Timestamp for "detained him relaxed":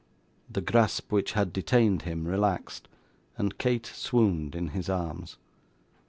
1.53-2.87